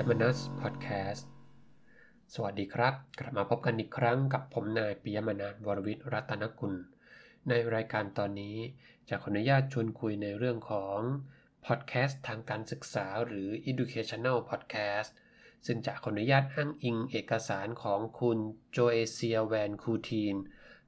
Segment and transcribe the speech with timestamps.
[0.00, 1.28] ยมนัสพอดแคสต์
[2.34, 6.74] สวัสดีครับ กลับมาพบกันอีกครั้งกับผมนายปิยมนัสวรวิทย์รัตนกุล
[7.48, 8.56] ในรายการตอนนี้
[9.08, 10.98] จะขออนุญาตชวนคุยในเรื่องของ
[11.66, 15.10] พอดแคสต์ทางการศึกษาหรือ educational podcast
[15.66, 18.38] ซึ่งจะขออนุญาตอ้างอิงเอกสารของคุณ
[18.70, 20.36] โจเอเซียแวนคูทีน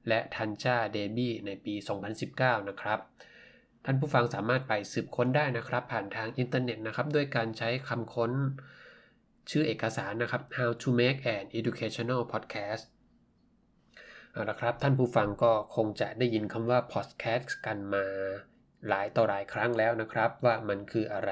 [0.07, 1.75] และทันจาเดบี้ในปี
[2.21, 2.99] 2019 นะครับ
[3.85, 8.33] ท่านผู้ฟังสามารถไปสืบค้นได้นะครับ ผ่านทางอินเทอร์เน็ตนะครับ ด้วยการใช้คำค้น
[9.49, 12.83] ชื่อเอกสารนะครับ How to make an educational podcast
[14.31, 18.05] เอาละครับ ท่านผู้ฟังก็คงจะได้ยินคำว่า podcast กันมา
[18.87, 21.31] หลายต่อหลายครั้งแล้วนะครับ ว่ามันคืออะไร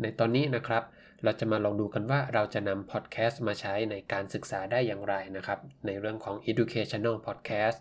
[0.00, 0.82] ในตอนนี้นะครับ
[1.24, 7.78] เราจะมาลองดูกันว่าเราจะนำ podcast มาใช้ในการศึกษาได้อย่างไรนะครับ ในเรื่องของ educational podcast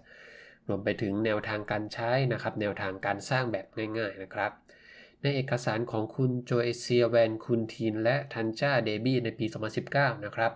[0.68, 3.66] รวมไปถึงแนวทางการใช้นะครับ แนวทางการสร้างแบบ
[3.98, 4.52] ง่าย ๆนะครับ
[5.24, 9.46] ในเอกสารของคุณโจเอเซียแวนคุณทีน และทันจ้าเดบี้ในปี
[9.86, 10.52] 2019 นะครับ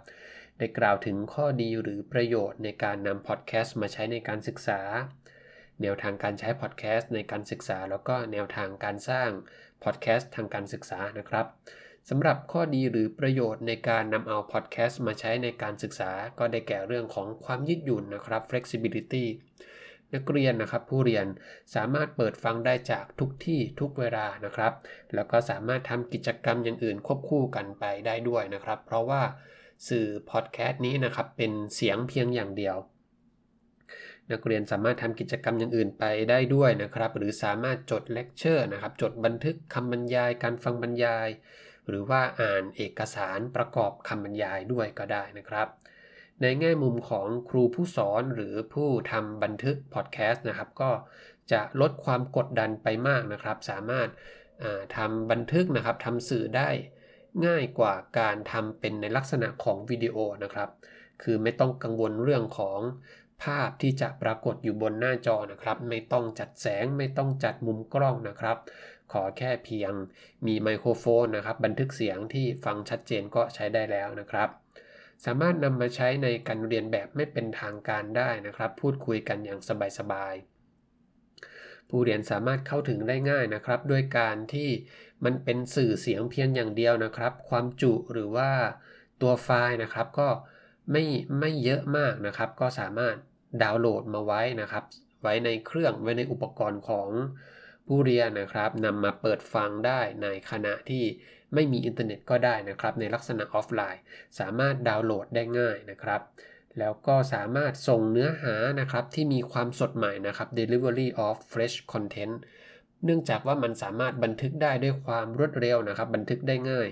[0.57, 4.81] ได้กล่าวถึงข้อดีหรือประโยชน์ในการนำพอดแคสต์มาใช้ในการศึกษา
[5.81, 9.29] แนวทางการใช้พอดแคสต์ในการศึกษา แล้วก็แนวทางการสร้าง
[9.83, 11.45] พอดแคสต์ทางการศึกษานะครับ
[12.09, 19.25] สำหรับข้อดีหรือประโยชน์ในการนำเอาพอดแคสต์มาใช้ในการศึกษา ก็ได้แก่เรื่องของความยืดหยุ่นนะครับ flexibility
[20.13, 21.25] นักเรียนนะครับ ผู้เรียน
[21.75, 24.73] สามารถเปิดฟังได้จากทุกที่ทุกเวลานะครับ
[25.15, 29.21] แล้วก็สามารถทำกิจกรรมอย่างอื่นควบคู่กันไปได้ด้วยนะครับ เพราะว่า
[29.87, 32.77] สื่อพอดแคสต์นี้นะครับเป็นเสียงเพียงอย่างเดียว
[34.31, 41.29] นักเรียนสามารถทำกิจกรรมอย่างอื่นไปได้ด้วยนะครับ หรือสามารถจดเลคเชอร์นะครับ จดบันทึกคำบรรยาย การฟังบรรยาย
[41.87, 45.67] หรือว่าอ่านเอกสารประกอบคำบรรยายด้วยก็ได้นะครับ
[46.41, 50.91] ในแง่มุมของครูผู้สอนหรือผู้ทำบันทึกพอดแคสต์นะครับ ก็
[51.51, 54.09] จะลดความกดดันไปมากนะครับ สามารถ
[54.97, 56.69] ทำบันทึกนะครับทำสื่อได้
[57.45, 60.69] ง่ายกว่าการทำเป็นในลักษณะของวิดีโอนะครับ
[61.23, 62.79] คือไม่ต้องกังวลเรื่องของ
[63.43, 68.57] ภาพที่จะปรากฏอยู่บนหน้าจอนะครับ ไม่ต้องจัดแสงไม่ต้องจัดมุมกล้องนะครับ
[69.11, 69.91] ขอแค่เพียง
[70.45, 74.49] มีไมโครโฟนนะครับ บันทึกเสียงที่ฟังชัดเจนก็ใช้ได้แล้วนะครับ
[75.25, 79.59] สามารถนำมาใช้ในการเรียนแบบไม่เป็นทางการได้นะครับ พูดคุยกันอย่าง
[79.99, 84.69] สบายๆ ผู้เรียนสามารถเข้าถึงได้ง่ายนะครับ ด้วยการที่
[85.25, 88.51] มันเป็นสื่อเสียงเพียงอย่างเดียวนะครับ ความจุหรือว่า
[89.21, 90.29] ตัวไฟล์นะครับก็
[90.91, 91.03] ไม่
[91.39, 93.15] ไม่เยอะมากนะครับ ก็สามารถ
[93.63, 94.83] ดาวน์โหลดมาไว้นะครับ
[95.21, 97.09] ไว้ในเครื่องไว้ในอุปกรณ์ของ
[97.87, 101.03] ผู้เรียนนะครับนำมาเปิดฟังได้ในขณะที่
[101.55, 104.01] ไม่มีอินเทอร์เน็ตก็ได้นะครับ ในลักษณะออฟไลน์
[104.39, 106.21] สามารถดาวน์โหลดได้ง่ายนะครับ
[106.79, 112.35] แล้วก็สามารถส่งเนื้อหานะครับที่มีความสดใหม่นะครับ delivery of fresh content
[113.05, 116.87] เนื่องจากว่ามันสามารถบันทึกได้ด้วยความรวดเร็วนะครับ บันทึกได้ง่าย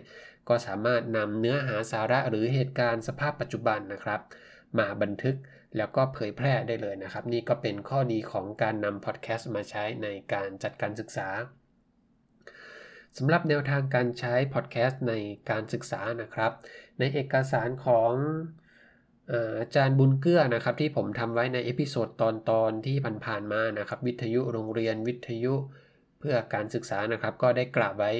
[0.49, 4.21] ก็สามารถนำเนื้อหาสาระหรือเหตุการณ์สภาพปัจจุบันนะครับ
[4.77, 5.35] มาบันทึก
[5.77, 11.27] แล้วก็เผยแพร่ได้เลยนะครับ นี่ก็เป็นข้อดีของการนำพอดแคสต์มาใช้ในการจัดการศึกษา
[13.17, 15.13] สำหรับแนวทางการใช้พอดแคสต์ใน
[15.49, 16.51] การศึกษานะครับ
[16.99, 18.11] ในเอกสารของ
[19.61, 25.53] อาจารย์บุญเกื้อนะครับที่ผมทำไว้ใน episode ตอนตอนที่ผ่านๆมานะครับ วิทยุโรงเรียนวิทยุ
[26.19, 28.11] เพื่อการศึกษานะครับ ก็ได้กล่าวไว้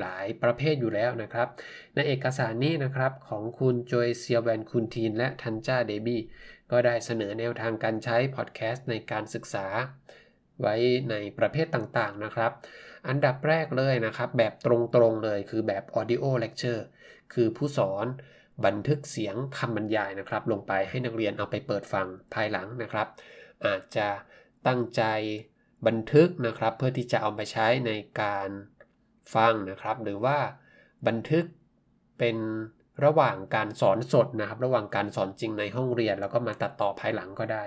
[0.00, 1.48] หลายประเภทอยู่แล้วนะครับ
[1.94, 6.20] ในเอกสารนี้นะครับของคุณโจยเซียแวนคุณทีนและทันจ้าเดบี้
[6.70, 9.66] ก็ได้เสนอแนวทางการใช้พอดแคสต์ในการศึกษา
[10.60, 10.74] ไว้
[11.10, 12.52] ในประเภทต่างๆนะครับ
[13.08, 14.66] อันดับแรกเลยนะครับ แบบต
[15.00, 16.82] รงๆเลยคือแบบ audio lecture
[17.34, 18.06] คือผู้สอน
[18.66, 23.08] บันทึกเสียงคำบรรยายนะครับ ลงไปให้นักเรียนเอาไปเปิดฟังภายหลังนะครับ
[23.64, 24.08] อาจจะ
[24.66, 25.02] ตั้งใจ
[25.86, 27.92] บันทึกนะครับ เพื่อที่จะเอาไปใช้ใน
[28.22, 28.48] การ
[29.34, 30.38] ฟังนะครับ หรือว่า
[31.06, 31.44] บันทึก
[32.18, 32.36] เป็น
[33.04, 37.64] ระหว่างการสอนสดนะครับ ระหว่างการสอนจริงในห้องเรียน แล้วก็มาตัดต่อภายหลังก็ได้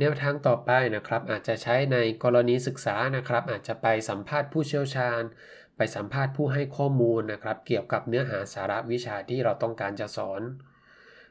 [0.00, 5.22] แนวทางต่อไปนะครับอาจจะใช้ในกรณีศึกษานะครับ อาจจะไปสัมภาษณ์ผู้เชี่ยวชาญ
[5.76, 10.42] ไปสัมภาษณ์ผู้ให้ข้อมูลนะครับ เกี่ยวกับเนื้อหาสาระวิชาที่เราต้องการจะสอน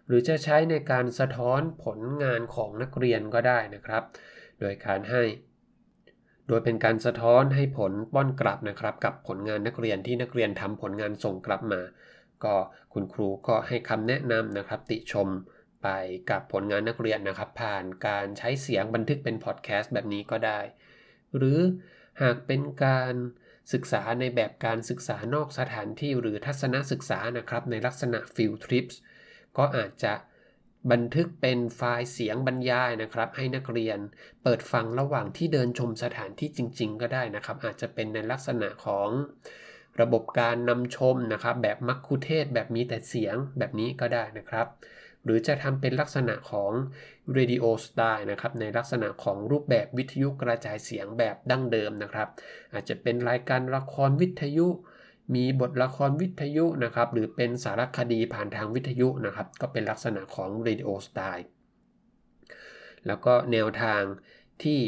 [0.07, 4.03] หรือจะใช้ในการสะท้อนผลงานของนักเรียนก็ได้นะครับ
[4.59, 5.23] โดยการให้
[6.47, 11.81] โดยเป็นการสะท้อนให้ผลป้อนกลับนะครับ กับผลงานนักเรียนที่นักเรียนทำผลงานส่งกลับมา
[12.43, 12.55] ก็
[12.93, 15.27] คุณครูก็ให้คำแนะนำนะครับ ติชม
[15.83, 15.87] ไป
[16.29, 20.59] กับผลงานนักเรียนนะครับ ผ่านการใช้เสียงบันทึกเป็นพอดแคสต์แบบนี้ก็ได้
[21.37, 21.59] หรือ
[22.21, 23.15] หากเป็นการ
[23.73, 28.99] ศึกษาในแบบการศึกษานอกสถานที่หรือทัศนศึกษานะครับ ในลักษณะฟิลทริปส์
[29.57, 30.13] ก็อาจจะ
[30.91, 33.99] บันทึกเป็นไฟล์เสียงบรรยายนะครับ ให้นักเรียน
[34.43, 39.09] เปิดฟังระหว่างที่เดินชมสถานที่จริง ๆ ก็ได้นะครับ อาจจะเป็นในลักษณะของ
[40.01, 44.67] ระบบการนำชมนะครับ แบบมัคคุเทศแบบมีแต่เสียงแบบนี้ก็ได้นะครับ
[45.25, 46.71] หรือจะทำเป็นลักษณะของ
[47.37, 52.27] radio style นะครับในลักษณะของรูปแบบวิทยุกระจายเสียงแบบดั้งเดิมนะครับ
[52.73, 54.67] อาจจะเป็นรายการละครวิทยุ
[55.35, 61.47] มีบทละครวิทยุนะครับหรือเป็นสารคดีผ่านทางวิทยุนะครับก็เป็นลักษณะของ radio style
[63.07, 64.01] แล้วก็แนวทาง
[64.63, 64.79] ที่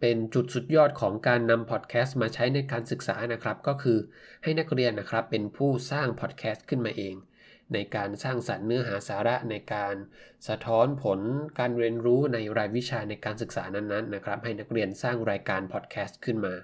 [0.00, 3.98] เป็นจุดสุดยอดของการนำพอดแคสต์มาใช้ในการศึกษานะครับ ก็คือ
[4.42, 7.14] ให้นักเรียนนะครับเป็นผู้สร้างพอดแคสต์ขึ้นมาเอง
[7.72, 9.94] ในการสร้างสรรค์เนื้อหาสาระในการ
[10.48, 11.20] สะท้อนผล
[11.58, 16.54] การเรียนรู้ในรายวิชาในการศึกษานั้นๆนะครับ ให้นักเรียนสร้างรายการพอดแคสต์ขึ้นมา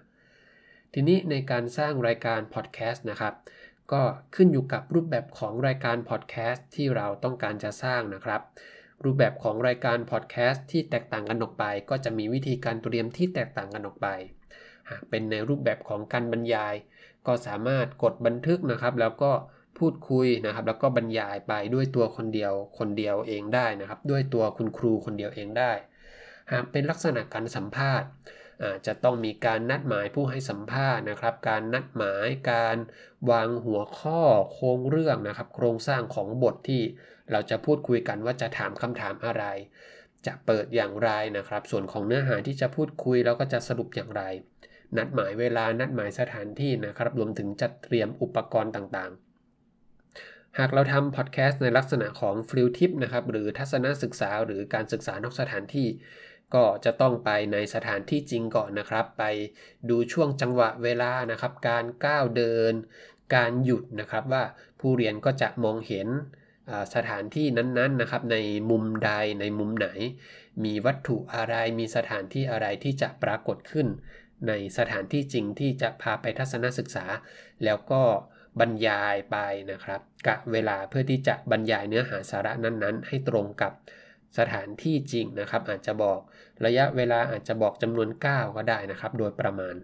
[0.95, 3.35] ทีนี้ในการสร้างรายการพอดแคสต์นะครับ
[3.93, 4.03] ก็
[4.35, 8.41] ขึ้นอยู่กับรูปแบบของรายการพอดแคสต์ที่เราต้องการจะสร้างนะครับ
[9.05, 14.09] รูปแบบของรายการพอดแคสต์ที่แตกต่างกันออกไป ก็จะมีวิธีการเตรียมที่แตกต่างกันออกไป
[14.91, 16.75] หากเป็นในรูปแบบของการบรรยาย
[17.27, 19.33] ก็สามารถกดบันทึกนะครับ แล้วก็
[19.79, 25.73] พูดคุยนะครับ แล้วก็บรรยายไปด้วยตัวคนเดียวคนเดียวเองได้นะครับ ด้วยตัวคุณครูคนเดียวเองได้
[26.53, 28.09] หากเป็นลักษณะการสัมภาษณ์
[28.87, 32.77] จะต้องมีการนัดหมายผู้ให้สัมภาษณ์นะครับ การนัดหมายการ
[33.31, 34.21] วางหัวข้อ
[34.53, 36.83] โครงเรื่องนะครับ โครงสร้างของบทที่
[37.33, 39.45] เราจะพูดคุยกันว่าจะถามคำถามอะไร
[40.27, 44.23] จะเปิดอย่างไรนะครับ ส่วนของเนื้อหาที่จะพูดคุยแล้วก็จะสรุปอย่างไร
[44.97, 49.30] นัดหมายเวลานัดหมายสถานที่นะครับ รวมถึงจัดเตรียมอุปกรณ์ต่างๆ
[50.59, 55.89] หากเราทำพอดแคสต์ในลักษณะของฟิลทิปนะครับหรือทัศนศึกษาหรือการศึกษานอกสถานที่
[56.55, 59.25] ก็จะต้องไปในสถานที่จริงก่อนนะครับ ไป
[59.89, 62.75] ดูช่วงจังหวะเวลานะครับ การก้าวเดิน
[63.35, 64.45] การหยุดนะครับว่า
[64.81, 66.09] ผู้เรียนก็จะมองเห็น
[66.95, 68.37] สถานที่นั้นๆนะครับใน
[68.71, 69.89] มุมใดในมุมไหน
[70.65, 73.87] มีวัตถุอะไรมีสถานที่อะไรที่จะปรากฏขึ้น
[74.49, 77.07] ในสถานที่จริงที่จะพาไปทัศนศึกษา
[77.65, 78.03] แล้วก็
[78.61, 79.37] บรรยายไป
[79.71, 83.73] นะครับกะเวลาเพื่อที่จะบรรยายเนื้อหาสาระนั้นๆ ให้ตรงกับ
[84.39, 86.21] สถานที่จริงนะครับ อาจจะบอก
[86.65, 89.77] ระยะเวลาอาจจะบอกจำนวน 9 ก็ได้นะครับ โดยประมาณ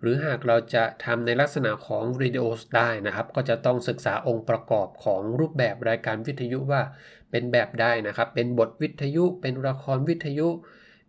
[0.00, 2.44] หรือหากเราจะทำในลักษณะของวิดีโอ
[2.76, 6.82] ได้นะครับ ก็จะต้องศึกษาองค์ประกอบของรูปแบบรายการวิทยุว่า
[7.30, 10.48] เป็นแบบได้นะครับ เป็นบทวิทยุ เป็นละครวิทยุ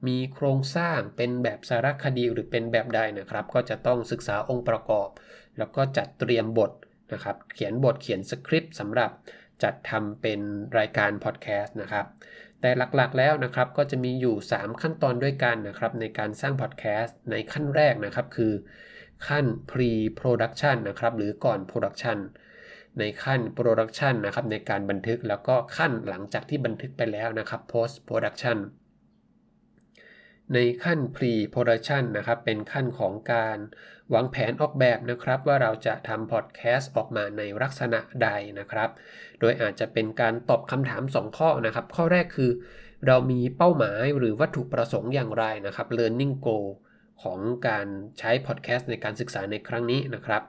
[0.08, 5.10] มีโครงสร้างเป็นแบบสารคดีหรือเป็นแบบใดนะครับ ก็จะต้องศึกษาองค์ประกอบ
[5.58, 6.72] แล้วก็จัดเตรียมบท
[7.14, 9.12] นะครับ เขียนบทเขียนสคริปต์สำหรับ
[9.64, 10.40] จัดทำเป็น
[10.78, 12.06] รายการพอดแคสต์นะครับ
[12.62, 18.54] แต่หลักๆแล้วนะครับก็จะมีอยู่ 3 ขั้นตอนด้วยกันนะครับในการสร้างพอดแคสต์ในขั้นแรกนะครับคือ
[19.28, 22.18] ขั้น pre-production นะครับหรือก่อน production
[23.00, 28.58] ในขั้น production นะครับในการบันทึกแล้วก็ขั้นหลังจากที่บันทึกไปแล้วนะครับ post production
[30.54, 33.58] ในขั้น pre-production นะครับเป็นขั้นของการ
[34.14, 38.30] วางแผนออกแบบนะครับว่าเราจะทำพอดแคสต์ออกมาในลักษณะใด
[38.60, 38.90] นะครับ
[39.40, 42.52] โดยอาจจะเป็นการตอบคำถาม 2 ข้อนะครับ ข้อแรกคือ
[43.08, 46.68] เรามีเป้าหมายหรือวัตถุประสงค์อย่างไรนะครับ learning goal
[47.24, 47.88] ของการ
[48.20, 50.44] ใช้พอดแคสต์ในการศึกษาในครั้งนี้นะครับ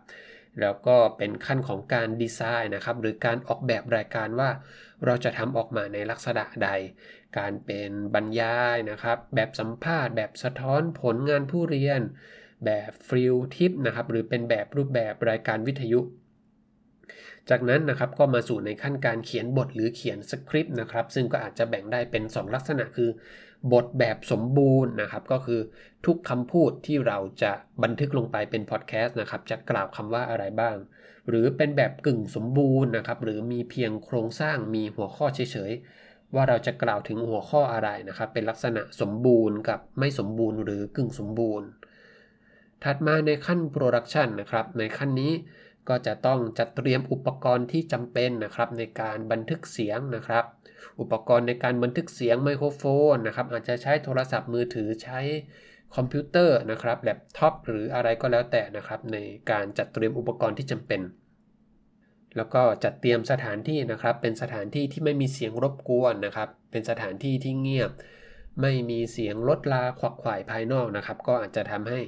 [0.60, 4.50] แล้วก็เป็นขั้นของการดีไซน์นะครับหรือการออกแบบรายการว่า
[5.04, 6.70] เราจะทำออกมาในลักษณะใด
[7.38, 12.00] การเป็นบรรยายนะครับ แบบสัมภาษณ์ แบบสะท้อนผลงานผู้เรียน
[12.66, 16.00] แบบฟิลทิปนะครับหรือเป็นแบบรูปแบบรายการวิทยุ
[17.50, 23.10] จากนั้นนะครับก็มาสู่ในขั้นการเขียนบทหรือเขียนสคริปต์นะครับซึ่งก็อาจจะแบ่งได้เป็น 2 ลักษณะคือ
[23.72, 25.60] บทแบบสมบูรณ์นะครับก็คือ
[26.06, 27.52] ทุกคำพูดที่เราจะ
[27.82, 30.76] บันทึกลงไปเป็นพอดแคสต์นะครับจะกล่าวคำว่าอะไรบ้าง
[31.28, 41.66] หรือเป็นแบบกึ่งสมบูรณ์นะครับหรือมีเพียงโครงสร้างมีหัวข้อเฉยๆ ว่าเราจะกล่าวถึงหัวข้ออะไรนะครับเป็นลักษณะสมบูรณ์กับไม่สมบูรณ์หรือกึ่งสมบูรณ์
[42.82, 45.32] ถัดมาในขั้น production นะครับในขั้นนี้
[45.88, 50.44] ก็จะต้องจัดเตรียมอุปกรณ์ที่จำเป็นนะครับในการบันทึกเสียงนะครับ
[51.00, 55.20] อุปกรณ์ในการบันทึกเสียงไมโครโฟนนะครับอาจจะใช้โทรศัพท์มือถือใช้
[55.96, 59.16] คอมพิวเตอร์นะครับแล็ปท็อปหรืออะไรก็แล้วแต่นะครับใน
[59.50, 61.00] การจัดเตรียมอุปกรณ์ที่จำเป็น
[62.36, 67.90] แล้วก็จัดเตรียมสถานที่นะครับเป็นสถานที่ที่ไม่มีเสียงรบกวนนะครับ เป็นสถานที่ที่เงียบ
[68.62, 72.00] ไม่มีเสียงรถลาขวักขวายภายนอกนะครับ ก็อาจจะทำให้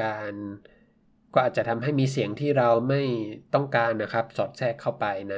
[0.00, 0.32] การ
[1.34, 3.02] ก็อาจจะทำให้มีเสียงที่เราไม่
[3.54, 5.36] ต้องการนะครับ สอดแทรกเข้าไปใน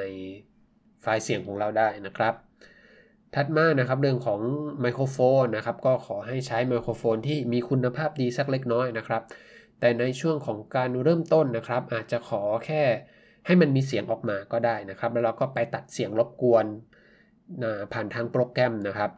[1.00, 2.34] ไฟล์เสียงของเราได้นะครับ
[3.34, 4.40] ถัดมานะครับเรื่องของ
[4.80, 9.22] ไมโครโฟนนะครับก็ขอให้ใช้ไมโครโฟนที่มีคุณภาพดีสักเล็กน้อยนะครับ
[9.80, 12.82] แต่ในช่วงของการเริ่มต้นนะครับ อาจจะขอแค่
[13.46, 16.66] ให้มันมีเสียงออกมาก็ได้นะครับ แล้วเราก็ไปตัดเสียงรบกวน
[17.92, 19.10] ผ่านทางโปรแกรมนะครับ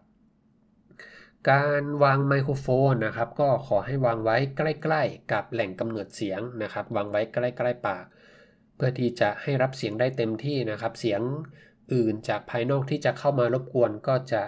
[1.50, 8.04] การวางไมโครโฟนนะครับก็ขอให้วางไว้ใกล้ๆ กับแหล่งกำเนิดเสียงนะครับ วางไว้ใกล้ๆปาก
[8.76, 11.20] เพื่อที่จะให้รับเสียงได้เต็มที่นะครับ เสียง
[11.94, 14.42] อื่นจากภายนอกที่จะเข้ามารบกวนก็จะ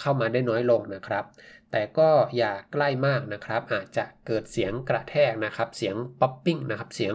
[0.00, 1.24] เข้ามาได้น้อยลงนะครับ
[1.70, 7.14] แต่ก็อย่าใกล้มากนะครับ อาจจะเกิดเสียงกระแทกนะครับ เสียงป๊อปปิ้งนะครับเสียง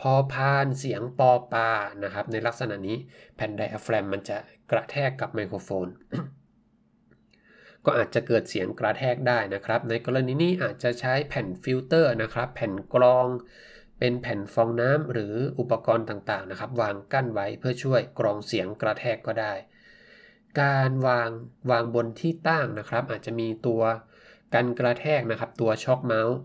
[0.00, 1.68] พอพานเสียงปอปา
[2.04, 2.96] นะครับ ในลักษณะนี้
[3.36, 4.36] แผ่นไดอะแฟรมมันจะ
[4.70, 5.88] กระแทกกับไมโครโฟน
[7.86, 13.26] ก็อาจจะเกิดเสียงกระแทกได้นะครับ ในกรณีนี้อาจจะใช้แผ่นฟิลเตอร์นะครับ แผ่นกรอง
[13.98, 19.52] เป็นแผ่นฟองน้ำหรืออุปกรณ์ต่างๆนะครับ วางกั้นไว้เพื่อช่วยกรองเสียงกระแทกก็ได้
[20.62, 21.30] การวาง
[21.70, 23.82] วางบนที่ตั้งนะครับ อาจจะมีตัว
[24.54, 26.36] กันกระแทกนะครับ ตัว shock mount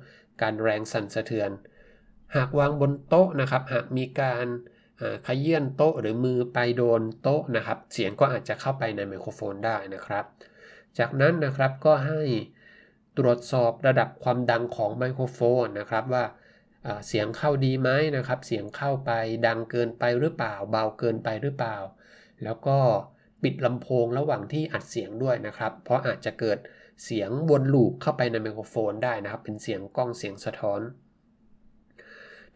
[0.42, 1.52] กันแรงสั่นสะเทือน
[2.36, 4.48] หากวางบนโต๊ะนะครับ หากมีการ
[5.28, 10.26] ขยื่นโต๊ะหรือมือไปโดนโต๊ะนะครับ เสียงก็อาจจะเข้าไปในไมโครโฟนได้นะครับ
[11.00, 12.22] จากนั้นนะครับก็ให้
[13.18, 16.26] ตรวจสอบระดับความดังของไมโครโฟนนะครับว่า
[17.08, 19.12] เสียงเข้าดีไหมนะครับ เสียงเข้าไป
[19.48, 21.78] ดังเกินไปหรือเปล่า เบาเกินไปหรือเปล่า
[22.44, 22.78] แล้วก็
[23.44, 26.58] ปิดลำโพงระหว่างที่อัดเสียงด้วยนะครับ เพราะอาจจะเกิด
[27.04, 30.82] เสียงวนลูปเข้าไปในไมโครโฟนได้นะครับ เป็นเสียงกล้องเสียงสะท้อน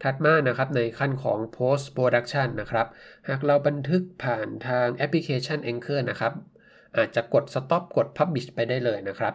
[0.02, 2.86] ถัดมานะครับในขั้นของ post production นะครับ
[3.28, 6.32] หากเราบันทึกผ่านทางแอปพลิเคชัน Anchor นะครับ
[6.96, 9.34] อาจจะกด stop กด publish ไปได้เลยนะครับ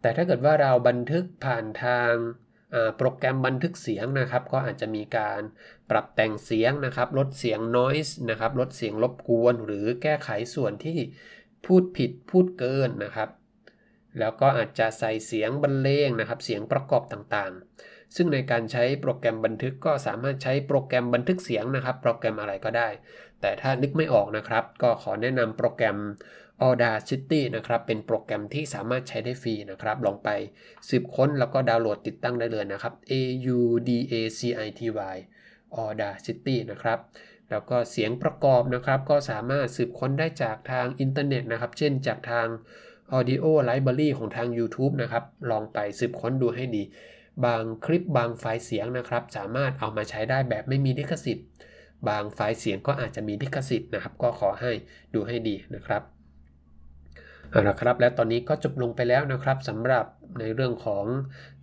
[0.00, 2.12] แต่ถ้าเกิดว่าเราบันทึกผ่านทาง
[2.96, 5.40] โปรแกรมบันทึกเสียงนะครับ ก็อาจจะมีการ
[5.90, 10.98] ปรับแต่งเสียงนะครับ ลดเสียง noise นะครับ ลดเสียงรบกวน หรือแก้ไขส่วนที่
[11.66, 13.30] พูดผิดพูดเกินนะครับ
[14.18, 22.88] แล้วก็อาจจะใส่เสียงบรรเลงนะครับ เสียงประกอบต่างๆ ซึ่งในการใช้โปรแกรมบันทึกก็สามารถใช้โปรแกรมบันทึกเสียงนะครับ โปรแกรมอะไรก็ได้
[23.40, 25.96] แต่ถ้านึกไม่ออกนะครับ ก็ขอแนะนำโปรแกรม
[26.68, 30.28] Audacity นะครับเป็นโปรแกรมที่สามารถใช้ได้ฟรีนะครับ ลองไป
[30.88, 33.12] สืบค้นแล้วก็ดาวน์โหลดติดตั้งได้เลยนะครับ A
[33.56, 34.80] U D A C I T
[35.14, 35.16] Y
[35.84, 36.98] Audacity นะครับ
[37.50, 42.46] แล้วก็เสียงประกอบนะครับก็สามารถสืบค้นได้จากทางอินเทอร์เน็ตนะครับ เช่นจากทาง
[43.16, 46.82] Audio Library ของทาง YouTube นะครับ ลองไปสืบค้นดูให้ดี
[47.44, 51.46] บางคลิปบางไฟล์เสียงนะครับ สามารถเอามาใช้ได้แบบไม่มีลิขสิทธิ์
[52.08, 54.72] บางไฟล์เสียงก็อาจจะมีลิขสิทธิ์นะครับ ก็ขอให้
[55.14, 56.04] ดูให้ดีนะครับ
[57.50, 60.06] เอาละครับ และตอนนี้ก็จบลงไปแล้วนะครับสำหรับ
[60.38, 61.06] ในเรื่องของ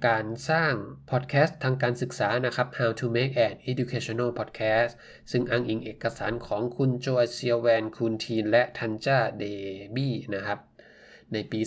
[0.07, 0.73] การสร้าง
[1.09, 4.91] พอดแคสต์ทางการศึกษานะครับ How to make an educational podcast
[5.31, 9.43] ซึ่งอ้างอิงเอกสารของคุณโจเซียแวนคุณทีน และทันจ้าเด
[9.95, 10.59] บี้นะครับ
[11.33, 11.59] ในปี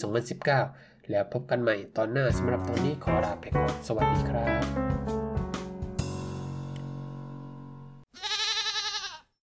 [0.52, 5.29] 2019 แล้วพบกันใหม่ตอนหน้าสำหรับตอนนี้ขอลาไปก่อน สวัสดีครับ